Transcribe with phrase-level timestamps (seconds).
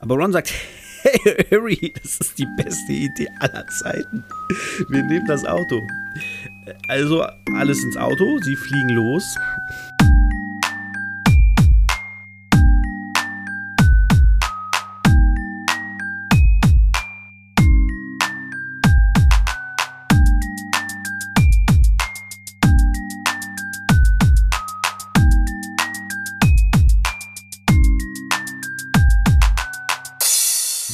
[0.00, 0.52] Aber Ron sagt,
[1.02, 4.24] hey Harry, das ist die beste Idee aller Zeiten.
[4.88, 5.86] Wir nehmen das Auto.
[6.88, 7.22] Also
[7.54, 9.24] alles ins Auto, sie fliegen los.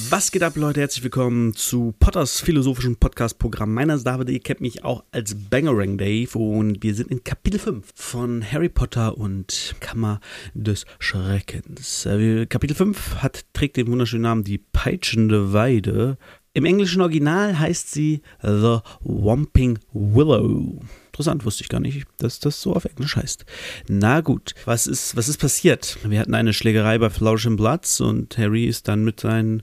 [0.09, 0.81] Was geht ab, Leute?
[0.81, 3.75] Herzlich willkommen zu Potters philosophischen Podcast-Programm.
[3.75, 7.25] Mein Name ist David, ihr kennt mich auch als Bangerang Dave und wir sind in
[7.25, 10.21] Kapitel 5 von Harry Potter und Kammer
[10.55, 12.07] des Schreckens.
[12.07, 16.19] Äh, Kapitel 5 hat, trägt den wunderschönen Namen Die peitschende Weide.
[16.53, 20.81] Im englischen Original heißt sie The Whomping Willow.
[21.07, 23.45] Interessant, wusste ich gar nicht, dass das so auf Englisch heißt.
[23.89, 25.99] Na gut, was ist, was ist passiert?
[26.05, 29.63] Wir hatten eine Schlägerei bei Flausch Platz und Harry ist dann mit seinen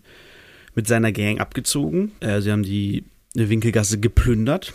[0.75, 2.11] mit seiner Gang abgezogen.
[2.19, 3.05] Äh, sie haben die
[3.35, 4.73] Winkelgasse geplündert.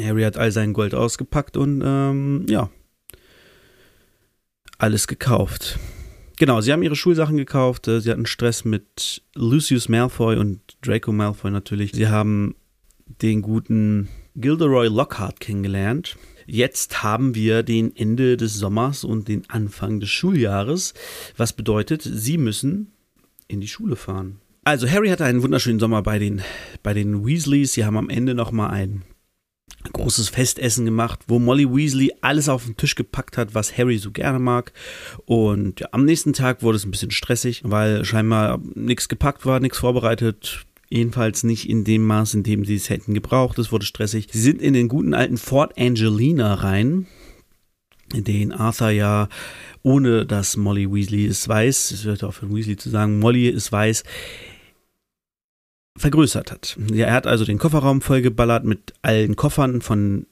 [0.00, 2.70] Harry hat all sein Gold ausgepackt und ähm, ja,
[4.78, 5.78] alles gekauft.
[6.36, 7.88] Genau, sie haben ihre Schulsachen gekauft.
[7.88, 11.92] Äh, sie hatten Stress mit Lucius Malfoy und Draco Malfoy natürlich.
[11.92, 12.54] Sie haben
[13.22, 16.16] den guten Gilderoy Lockhart kennengelernt.
[16.46, 20.94] Jetzt haben wir den Ende des Sommers und den Anfang des Schuljahres,
[21.36, 22.92] was bedeutet, sie müssen
[23.48, 24.40] in die Schule fahren.
[24.68, 26.42] Also Harry hatte einen wunderschönen Sommer bei den,
[26.82, 27.72] bei den Weasleys.
[27.72, 29.02] Sie haben am Ende nochmal ein
[29.94, 34.10] großes Festessen gemacht, wo Molly Weasley alles auf den Tisch gepackt hat, was Harry so
[34.10, 34.74] gerne mag.
[35.24, 39.58] Und ja, am nächsten Tag wurde es ein bisschen stressig, weil scheinbar nichts gepackt war,
[39.58, 40.66] nichts vorbereitet.
[40.90, 43.58] Jedenfalls nicht in dem Maß, in dem sie es hätten gebraucht.
[43.58, 44.28] Es wurde stressig.
[44.30, 47.06] Sie sind in den guten alten Fort Angelina rein,
[48.12, 49.30] den Arthur ja,
[49.82, 53.72] ohne dass Molly Weasley es weiß, es wird auch für Weasley zu sagen, Molly es
[53.72, 54.04] weiß,
[55.98, 56.76] vergrößert hat.
[56.92, 60.26] Ja, er hat also den Kofferraum vollgeballert mit allen Koffern von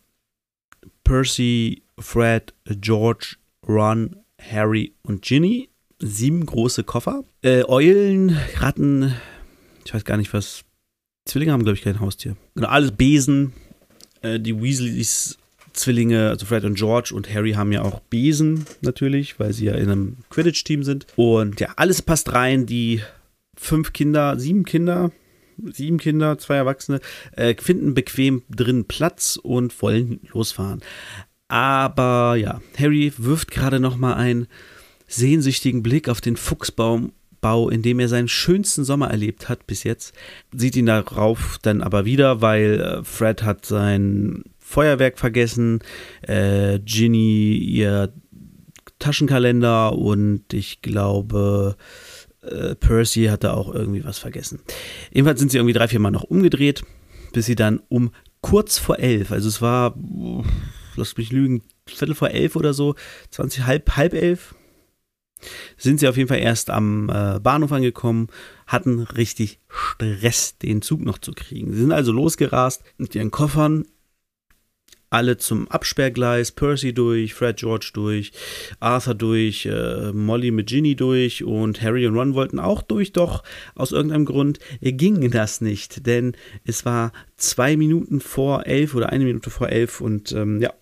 [1.04, 3.36] Percy, Fred, George,
[3.66, 5.68] Ron, Harry und Ginny.
[5.98, 7.24] Sieben große Koffer.
[7.42, 9.14] Äh, Eulen, Ratten,
[9.84, 10.64] ich weiß gar nicht was.
[11.24, 12.36] Zwillinge haben, glaube ich, kein Haustier.
[12.54, 13.52] Genau, alles Besen.
[14.20, 15.38] Äh, die Weasleys
[15.76, 19.74] Zwillinge, also Fred und George und Harry haben ja auch Besen natürlich, weil sie ja
[19.74, 21.06] in einem Quidditch-Team sind.
[21.16, 22.66] Und ja, alles passt rein.
[22.66, 23.02] Die
[23.56, 25.12] fünf Kinder, sieben Kinder,
[25.72, 27.00] sieben Kinder, zwei Erwachsene,
[27.32, 30.80] äh, finden bequem drin Platz und wollen losfahren.
[31.48, 34.48] Aber ja, Harry wirft gerade noch mal einen
[35.06, 39.84] sehnsüchtigen Blick auf den Fuchsbaum Bau, in dem er seinen schönsten Sommer erlebt hat bis
[39.84, 40.14] jetzt,
[40.52, 45.80] sieht ihn darauf dann aber wieder, weil äh, Fred hat sein Feuerwerk vergessen,
[46.22, 48.12] äh, Ginny ihr
[48.98, 51.76] Taschenkalender und ich glaube
[52.46, 54.60] äh, Percy hatte auch irgendwie was vergessen.
[55.12, 56.82] Jedenfalls sind sie irgendwie drei, vier Mal noch umgedreht,
[57.32, 59.96] bis sie dann um kurz vor elf, also es war,
[60.94, 62.94] lass mich lügen, Viertel vor elf oder so,
[63.30, 64.54] 20, halb, halb elf,
[65.76, 68.28] sind sie auf jeden Fall erst am äh, Bahnhof angekommen,
[68.66, 71.72] hatten richtig Stress, den Zug noch zu kriegen.
[71.72, 73.86] Sie sind also losgerast mit ihren Koffern
[75.10, 78.32] alle zum Absperrgleis, Percy durch, Fred George durch,
[78.80, 83.42] Arthur durch, äh, Molly mit Ginny durch und Harry und Ron wollten auch durch, doch
[83.74, 89.24] aus irgendeinem Grund ging das nicht, denn es war zwei Minuten vor elf oder eine
[89.24, 90.72] Minute vor elf und ähm, ja,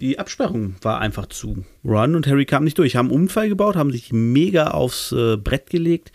[0.00, 1.64] die Absperrung war einfach zu.
[1.84, 5.36] Ron und Harry kamen nicht durch, haben einen Unfall gebaut, haben sich mega aufs äh,
[5.36, 6.12] Brett gelegt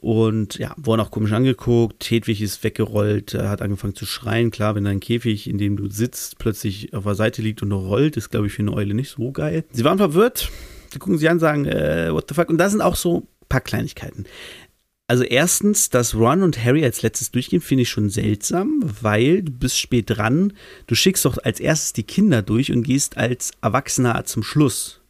[0.00, 2.10] und ja, wurden auch komisch angeguckt.
[2.10, 4.50] Hedwig ist weggerollt, hat angefangen zu schreien.
[4.50, 8.16] Klar, wenn dein Käfig, in dem du sitzt, plötzlich auf der Seite liegt und rollt,
[8.16, 9.64] ist, glaube ich, für eine Eule nicht so geil.
[9.72, 10.50] Sie waren verwirrt,
[10.90, 12.48] sie gucken sich an, sagen, äh, what the fuck?
[12.48, 14.24] Und da sind auch so ein paar Kleinigkeiten.
[15.10, 19.50] Also erstens, dass Ron und Harry als letztes durchgehen, finde ich schon seltsam, weil du
[19.50, 20.52] bist spät dran.
[20.86, 25.00] Du schickst doch als erstes die Kinder durch und gehst als Erwachsener zum Schluss.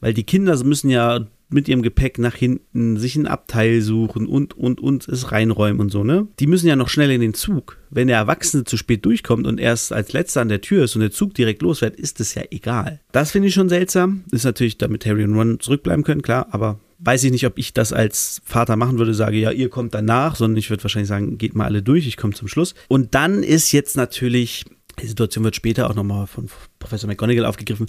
[0.00, 4.56] Weil die Kinder müssen ja mit ihrem Gepäck nach hinten sich ein Abteil suchen und,
[4.56, 6.28] und, und es reinräumen und so, ne?
[6.38, 7.78] Die müssen ja noch schnell in den Zug.
[7.88, 11.00] Wenn der Erwachsene zu spät durchkommt und erst als letzter an der Tür ist und
[11.00, 13.00] der Zug direkt losfährt, ist es ja egal.
[13.12, 14.24] Das finde ich schon seltsam.
[14.30, 17.72] Ist natürlich, damit Harry und Ron zurückbleiben können, klar, aber weiß ich nicht, ob ich
[17.72, 21.38] das als Vater machen würde, sage, ja, ihr kommt danach, sondern ich würde wahrscheinlich sagen,
[21.38, 22.74] geht mal alle durch, ich komme zum Schluss.
[22.88, 24.66] Und dann ist jetzt natürlich,
[25.00, 26.48] die Situation wird später auch nochmal von
[26.78, 27.86] Professor McGonagall aufgegriffen.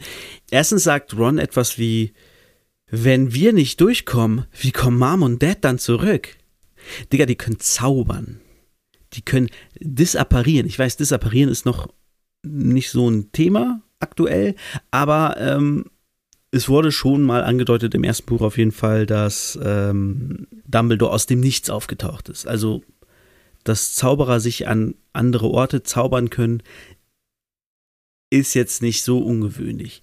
[0.50, 2.14] Erstens sagt Ron etwas wie,
[2.90, 6.30] wenn wir nicht durchkommen, wie kommen Mom und Dad dann zurück?
[7.12, 8.40] Digga, die können zaubern.
[9.14, 9.50] Die können
[9.80, 10.68] disapparieren.
[10.68, 11.90] Ich weiß, disapparieren ist noch
[12.44, 14.56] nicht so ein Thema aktuell,
[14.90, 15.86] aber ähm,
[16.52, 21.26] es wurde schon mal angedeutet im ersten Buch auf jeden Fall, dass ähm, Dumbledore aus
[21.26, 22.46] dem Nichts aufgetaucht ist.
[22.46, 22.84] Also,
[23.64, 26.62] dass Zauberer sich an andere Orte zaubern können,
[28.30, 30.02] ist jetzt nicht so ungewöhnlich.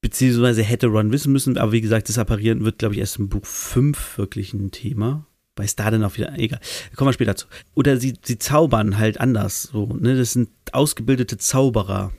[0.00, 3.28] Beziehungsweise hätte Ron wissen müssen, aber wie gesagt, das Apparieren wird, glaube ich, erst im
[3.28, 5.26] Buch 5 wirklich ein Thema.
[5.56, 6.60] Bei Star dann auch wieder, egal,
[6.94, 7.46] kommen wir später zu.
[7.74, 12.12] Oder sie, sie zaubern halt anders, so, ne, das sind ausgebildete Zauberer.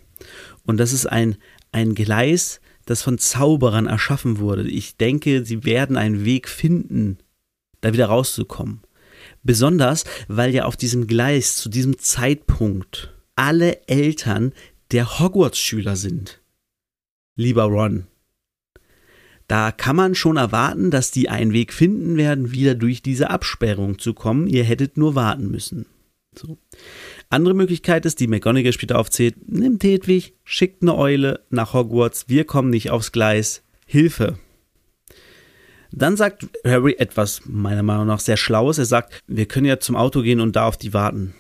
[0.63, 1.37] Und das ist ein,
[1.71, 4.67] ein Gleis, das von Zauberern erschaffen wurde.
[4.69, 7.17] Ich denke, sie werden einen Weg finden,
[7.81, 8.81] da wieder rauszukommen.
[9.43, 14.53] Besonders, weil ja auf diesem Gleis zu diesem Zeitpunkt alle Eltern
[14.91, 16.41] der Hogwarts-Schüler sind.
[17.35, 18.07] Lieber Ron.
[19.47, 23.99] Da kann man schon erwarten, dass die einen Weg finden werden, wieder durch diese Absperrung
[23.99, 24.47] zu kommen.
[24.47, 25.85] Ihr hättet nur warten müssen.
[26.33, 26.57] So.
[27.29, 32.45] Andere Möglichkeit ist, die McGonagall später aufzählt, nimmt Hedwig, schickt eine Eule nach Hogwarts, wir
[32.45, 34.37] kommen nicht aufs Gleis, Hilfe.
[35.91, 38.77] Dann sagt Harry etwas, meiner Meinung nach, sehr Schlaues.
[38.77, 41.33] Er sagt, wir können ja zum Auto gehen und da auf die warten.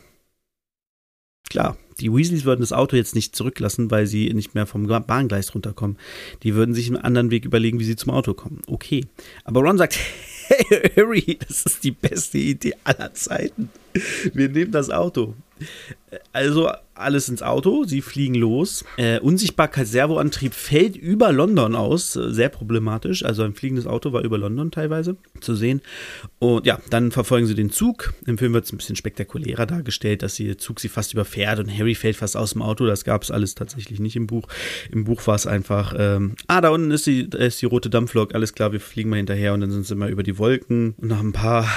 [1.49, 5.53] Klar, die Weasleys würden das Auto jetzt nicht zurücklassen, weil sie nicht mehr vom Bahngleis
[5.53, 5.97] runterkommen.
[6.43, 8.61] Die würden sich einen anderen Weg überlegen, wie sie zum Auto kommen.
[8.67, 9.05] Okay.
[9.43, 9.99] Aber Ron sagt,
[10.47, 13.69] hey Harry, das ist die beste Idee aller Zeiten.
[14.33, 15.35] Wir nehmen das Auto.
[16.31, 18.85] Also alles ins Auto, sie fliegen los.
[18.97, 23.23] Äh, Unsichtbarkeitsservoantrieb fällt über London aus, sehr problematisch.
[23.25, 25.81] Also ein fliegendes Auto war über London teilweise zu sehen.
[26.39, 28.13] Und ja, dann verfolgen sie den Zug.
[28.25, 31.69] Im Film wird es ein bisschen spektakulärer dargestellt, dass der Zug sie fast überfährt und
[31.69, 32.85] Harry fällt fast aus dem Auto.
[32.85, 34.47] Das gab es alles tatsächlich nicht im Buch.
[34.91, 38.33] Im Buch war es einfach, ähm, ah, da unten ist die, ist die rote Dampflok,
[38.35, 40.95] alles klar, wir fliegen mal hinterher und dann sind sie mal über die Wolken.
[40.97, 41.67] Und nach ein paar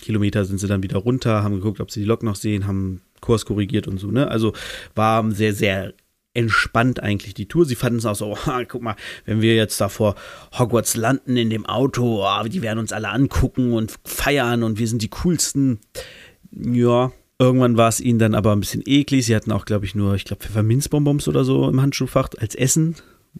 [0.00, 3.02] Kilometer sind sie dann wieder runter, haben geguckt, ob sie die Lok noch sehen, haben
[3.22, 4.28] Kurs korrigiert und so, ne?
[4.28, 4.52] Also
[4.94, 5.94] war sehr, sehr
[6.34, 7.64] entspannt eigentlich die Tour.
[7.64, 10.14] Sie fanden es auch so, oh, guck mal, wenn wir jetzt da vor
[10.58, 14.88] Hogwarts landen in dem Auto, oh, die werden uns alle angucken und feiern und wir
[14.88, 15.80] sind die coolsten.
[16.50, 19.26] Ja, irgendwann war es ihnen dann aber ein bisschen eklig.
[19.26, 22.96] Sie hatten auch, glaube ich, nur, ich glaube, Pfefferminzbonbons oder so im Handschuhfach als Essen.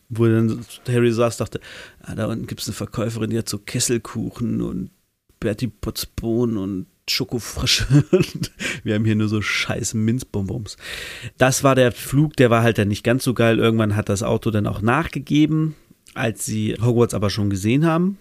[0.08, 1.61] Wo dann Harry saß, dachte,
[2.00, 4.90] ah, da unten gibt es eine Verkäuferin, die hat so Kesselkuchen und
[5.38, 8.04] Bertie Potzbohnen und Schokofrische.
[8.84, 10.76] Wir haben hier nur so scheiß Minzbonbons.
[11.37, 13.58] Das war der Flug, der war halt dann nicht ganz so geil.
[13.58, 15.75] Irgendwann hat das Auto dann auch nachgegeben.
[16.14, 18.19] Als sie Hogwarts aber schon gesehen haben,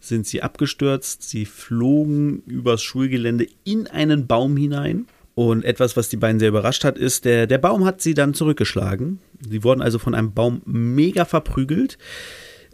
[0.00, 1.22] sind sie abgestürzt.
[1.22, 5.06] Sie flogen übers Schulgelände in einen Baum hinein.
[5.34, 8.34] Und etwas, was die beiden sehr überrascht hat, ist, der, der Baum hat sie dann
[8.34, 9.20] zurückgeschlagen.
[9.48, 11.96] Sie wurden also von einem Baum mega verprügelt,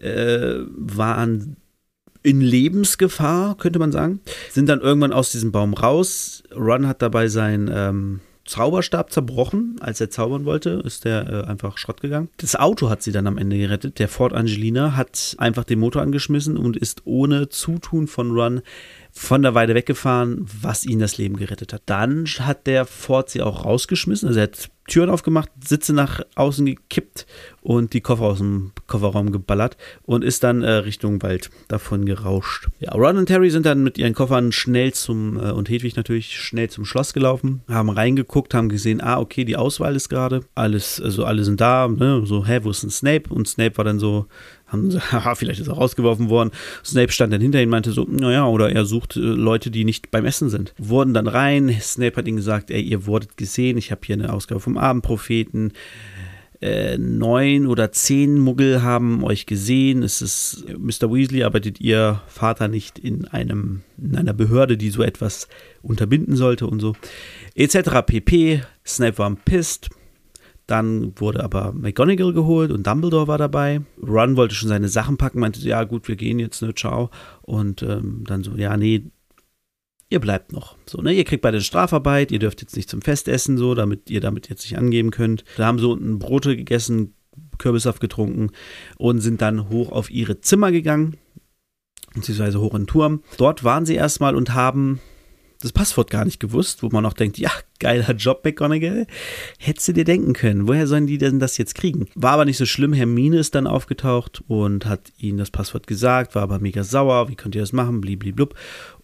[0.00, 1.56] äh, waren
[2.26, 4.20] in Lebensgefahr, könnte man sagen.
[4.50, 6.42] Sind dann irgendwann aus diesem Baum raus.
[6.52, 11.78] Ron hat dabei seinen ähm, Zauberstab zerbrochen, als er zaubern wollte, ist der äh, einfach
[11.78, 12.28] Schrott gegangen.
[12.38, 14.00] Das Auto hat sie dann am Ende gerettet.
[14.00, 18.62] Der Ford Angelina hat einfach den Motor angeschmissen und ist ohne Zutun von Ron
[19.16, 21.82] von der Weide weggefahren, was ihnen das Leben gerettet hat.
[21.86, 24.28] Dann hat der Ford sie auch rausgeschmissen.
[24.28, 27.26] Also er hat Türen aufgemacht, Sitze nach außen gekippt
[27.60, 32.68] und die Koffer aus dem Kofferraum geballert und ist dann äh, Richtung Wald davon gerauscht.
[32.78, 36.38] Ja, Ron und Terry sind dann mit ihren Koffern schnell zum, äh, und Hedwig natürlich
[36.38, 41.00] schnell zum Schloss gelaufen, haben reingeguckt, haben gesehen, ah, okay, die Auswahl ist gerade, alles,
[41.00, 42.22] also alle sind da, ne?
[42.26, 43.34] so, hä, wo ist denn Snape?
[43.34, 44.26] Und Snape war dann so,
[44.66, 46.50] haben sie, haha, vielleicht ist er rausgeworfen worden.
[46.84, 50.10] Snape stand dann hinter ihm, meinte so, naja, oder er sucht äh, Leute, die nicht
[50.10, 50.74] beim Essen sind.
[50.78, 54.32] Wurden dann rein, Snape hat ihnen gesagt, ey, ihr wurdet gesehen, ich habe hier eine
[54.32, 55.72] Ausgabe vom Abendpropheten.
[56.62, 60.02] Äh, neun oder zehn Muggel haben euch gesehen.
[60.02, 61.12] Es ist Mr.
[61.12, 65.48] Weasley, arbeitet ihr Vater nicht in einem in einer Behörde, die so etwas
[65.82, 66.96] unterbinden sollte und so.
[67.54, 67.76] Etc.
[68.06, 68.62] pp.
[68.86, 69.90] Snape war pisst.
[70.66, 73.82] Dann wurde aber McGonagall geholt und Dumbledore war dabei.
[74.02, 77.10] Ron wollte schon seine Sachen packen, meinte, ja gut, wir gehen jetzt, ne, ciao.
[77.42, 79.04] Und ähm, dann so, ja, nee,
[80.08, 80.76] ihr bleibt noch.
[80.86, 84.20] So, ne, ihr kriegt beide Strafarbeit, ihr dürft jetzt nicht zum Festessen, so, damit ihr
[84.20, 85.44] damit jetzt nicht angeben könnt.
[85.56, 87.14] Da haben so ein Brote gegessen,
[87.58, 88.50] Kürbissaft getrunken
[88.96, 91.16] und sind dann hoch auf ihre Zimmer gegangen,
[92.14, 93.22] beziehungsweise hoch in den Turm.
[93.36, 95.00] Dort waren sie erstmal und haben
[95.66, 99.06] das Passwort gar nicht gewusst, wo man auch denkt, ja, geiler Job, McGonagall.
[99.58, 102.08] Hättest du dir denken können, woher sollen die denn das jetzt kriegen?
[102.14, 102.92] War aber nicht so schlimm.
[102.92, 107.28] Hermine ist dann aufgetaucht und hat ihnen das Passwort gesagt, war aber mega sauer.
[107.28, 108.00] Wie könnt ihr das machen?
[108.00, 108.54] Blibliblub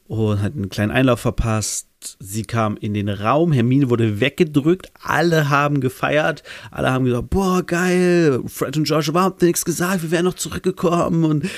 [0.07, 1.89] und hat einen kleinen Einlauf verpasst.
[2.19, 7.63] Sie kam in den Raum, Hermine wurde weggedrückt, alle haben gefeiert, alle haben gesagt, boah,
[7.63, 11.49] geil, Fred und George überhaupt nichts gesagt, wir wären noch zurückgekommen und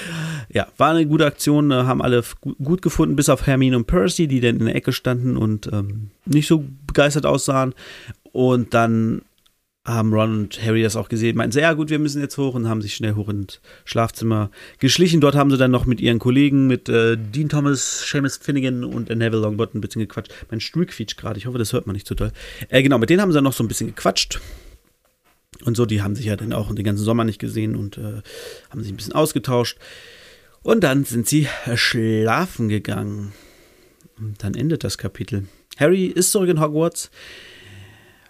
[0.55, 2.23] ja, war eine gute Aktion, äh, haben alle
[2.63, 6.11] gut gefunden, bis auf Hermine und Percy, die dann in der Ecke standen und ähm,
[6.25, 7.75] nicht so begeistert aussahen
[8.33, 9.23] und dann
[9.87, 12.69] haben Ron und Harry das auch gesehen, meinten, ja gut, wir müssen jetzt hoch und
[12.69, 15.21] haben sich schnell hoch ins Schlafzimmer geschlichen.
[15.21, 19.11] Dort haben sie dann noch mit ihren Kollegen, mit äh, Dean Thomas, Seamus Finnegan und
[19.11, 20.33] Neville Longbottom ein bisschen gequatscht.
[20.51, 22.33] Mein Stuhl quietscht gerade, ich hoffe, das hört man nicht so toll.
[22.71, 24.41] Äh, genau, mit denen haben sie dann noch so ein bisschen gequatscht.
[25.65, 28.23] Und so, die haben sich ja dann auch den ganzen Sommer nicht gesehen und äh,
[28.71, 29.79] haben sich ein bisschen ausgetauscht.
[30.65, 33.33] Und dann sind sie schlafen gegangen.
[34.19, 35.47] Und dann endet das Kapitel.
[35.77, 37.11] Harry ist zurück in Hogwarts.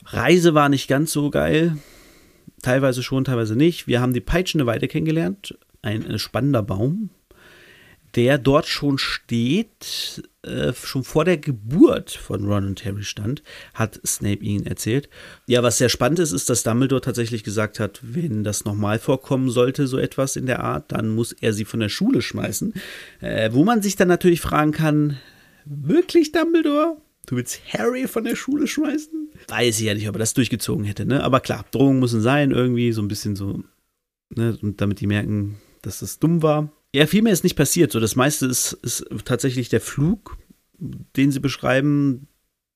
[0.05, 1.79] Reise war nicht ganz so geil.
[2.61, 3.87] Teilweise schon, teilweise nicht.
[3.87, 5.57] Wir haben die peitschende Weide kennengelernt.
[5.81, 7.11] Ein, ein spannender Baum,
[8.15, 13.43] der dort schon steht, äh, schon vor der Geburt von Ron und Harry stand,
[13.75, 15.09] hat Snape ihnen erzählt.
[15.47, 19.51] Ja, was sehr spannend ist, ist, dass Dumbledore tatsächlich gesagt hat, wenn das nochmal vorkommen
[19.51, 22.75] sollte, so etwas in der Art, dann muss er sie von der Schule schmeißen.
[23.21, 25.19] Äh, wo man sich dann natürlich fragen kann,
[25.65, 26.99] wirklich Dumbledore?
[27.27, 29.31] Du willst Harry von der Schule schmeißen?
[29.49, 31.23] Weiß ich ja nicht, ob er das durchgezogen hätte, ne?
[31.25, 33.65] Aber klar, Drohungen müssen sein, irgendwie so ein bisschen so,
[34.35, 34.59] ne?
[34.61, 36.71] Und damit die merken, dass das dumm war.
[36.95, 37.91] Ja, viel mehr ist nicht passiert.
[37.91, 40.37] So, das meiste ist, ist tatsächlich der Flug,
[40.79, 42.29] den sie beschreiben,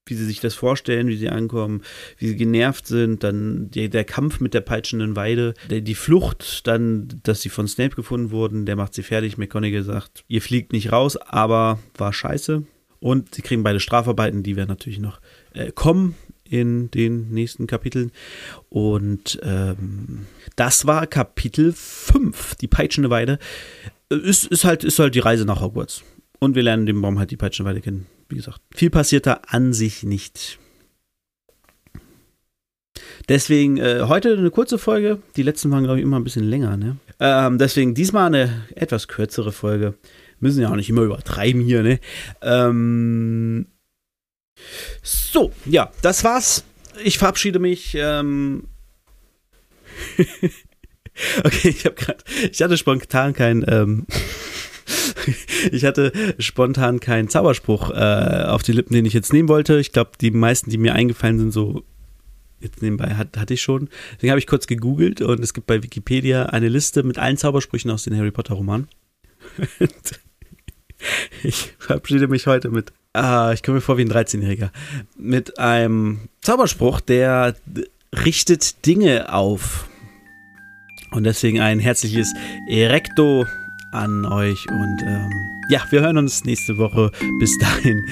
[0.06, 1.82] wie sie sich das vorstellen, wie sie ankommen,
[2.16, 6.66] wie sie genervt sind, dann die, der Kampf mit der peitschenden Weide, der, die Flucht,
[6.66, 9.38] dann, dass sie von Snape gefunden wurden, der macht sie fertig.
[9.38, 12.64] McConaughey sagt, ihr fliegt nicht raus, aber war scheiße.
[12.98, 15.20] Und sie kriegen beide Strafarbeiten, die werden natürlich noch
[15.54, 18.10] äh, kommen in den nächsten Kapiteln.
[18.68, 23.38] Und ähm, das war Kapitel 5, die peitschende Weide.
[24.10, 26.02] Ist, ist, halt, ist halt die Reise nach Hogwarts.
[26.38, 28.06] Und wir lernen den Baum halt die peitschende Weide kennen.
[28.28, 30.58] Wie gesagt, viel passiert da an sich nicht.
[33.28, 35.20] Deswegen äh, heute eine kurze Folge.
[35.36, 36.76] Die letzten waren, glaube ich, immer ein bisschen länger.
[36.76, 36.96] Ne?
[37.20, 39.94] Ähm, deswegen diesmal eine etwas kürzere Folge
[40.40, 42.00] müssen ja auch nicht immer übertreiben hier, ne?
[42.42, 43.66] Ähm,
[45.02, 46.64] so, ja, das war's.
[47.02, 47.94] Ich verabschiede mich.
[47.98, 48.68] Ähm
[51.44, 52.18] okay, ich habe gerade,
[52.50, 54.06] ich hatte spontan kein, ähm
[55.72, 59.78] ich hatte spontan keinen Zauberspruch äh, auf die Lippen, den ich jetzt nehmen wollte.
[59.78, 61.84] Ich glaube, die meisten, die mir eingefallen sind, so
[62.60, 63.88] jetzt nebenbei hat, hatte ich schon.
[64.14, 67.90] Deswegen habe ich kurz gegoogelt und es gibt bei Wikipedia eine Liste mit allen Zaubersprüchen
[67.90, 68.88] aus den Harry Potter Romanen.
[71.42, 74.70] Ich verabschiede mich heute mit, ah, ich komme mir vor wie ein 13-Jähriger,
[75.16, 77.54] mit einem Zauberspruch, der
[78.24, 79.88] richtet Dinge auf.
[81.10, 82.32] Und deswegen ein herzliches
[82.68, 83.46] Erecto
[83.92, 84.66] an euch.
[84.70, 85.30] Und ähm,
[85.70, 87.10] ja, wir hören uns nächste Woche.
[87.38, 88.04] Bis dahin.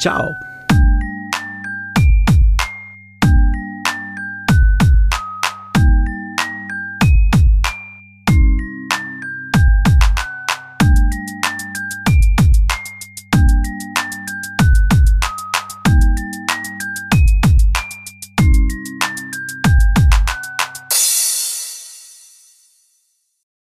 [0.00, 0.34] Ciao.